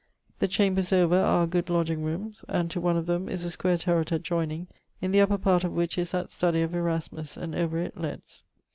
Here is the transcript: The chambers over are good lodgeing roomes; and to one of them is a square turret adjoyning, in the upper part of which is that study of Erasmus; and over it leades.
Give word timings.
The 0.39 0.47
chambers 0.47 0.91
over 0.91 1.15
are 1.15 1.45
good 1.45 1.69
lodgeing 1.69 2.03
roomes; 2.03 2.43
and 2.47 2.71
to 2.71 2.81
one 2.81 2.97
of 2.97 3.05
them 3.05 3.29
is 3.29 3.45
a 3.45 3.51
square 3.51 3.77
turret 3.77 4.11
adjoyning, 4.11 4.65
in 4.99 5.11
the 5.11 5.21
upper 5.21 5.37
part 5.37 5.63
of 5.63 5.73
which 5.73 5.95
is 5.95 6.09
that 6.11 6.31
study 6.31 6.63
of 6.63 6.73
Erasmus; 6.73 7.37
and 7.37 7.53
over 7.53 7.77
it 7.77 7.95
leades. 7.95 8.41